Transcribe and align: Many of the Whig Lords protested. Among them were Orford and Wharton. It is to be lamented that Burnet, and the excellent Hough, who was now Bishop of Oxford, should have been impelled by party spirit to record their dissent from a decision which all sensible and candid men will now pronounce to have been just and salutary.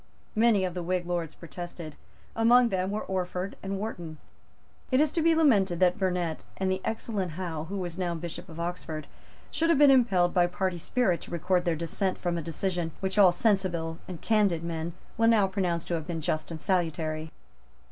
Many 0.35 0.65
of 0.65 0.73
the 0.73 0.81
Whig 0.81 1.05
Lords 1.05 1.35
protested. 1.35 1.95
Among 2.35 2.69
them 2.69 2.89
were 2.89 3.03
Orford 3.05 3.55
and 3.61 3.77
Wharton. 3.77 4.17
It 4.89 4.99
is 4.99 5.11
to 5.11 5.21
be 5.21 5.35
lamented 5.35 5.79
that 5.79 5.99
Burnet, 5.99 6.43
and 6.57 6.71
the 6.71 6.81
excellent 6.83 7.33
Hough, 7.33 7.67
who 7.67 7.77
was 7.77 7.99
now 7.99 8.15
Bishop 8.15 8.49
of 8.49 8.59
Oxford, 8.59 9.05
should 9.51 9.69
have 9.69 9.77
been 9.77 9.91
impelled 9.91 10.33
by 10.33 10.47
party 10.47 10.79
spirit 10.79 11.21
to 11.21 11.29
record 11.31 11.65
their 11.65 11.75
dissent 11.75 12.17
from 12.17 12.35
a 12.35 12.41
decision 12.41 12.93
which 12.99 13.19
all 13.19 13.31
sensible 13.31 13.99
and 14.07 14.19
candid 14.21 14.63
men 14.63 14.93
will 15.19 15.27
now 15.27 15.45
pronounce 15.45 15.85
to 15.85 15.93
have 15.93 16.07
been 16.07 16.19
just 16.21 16.49
and 16.49 16.59
salutary. 16.61 17.29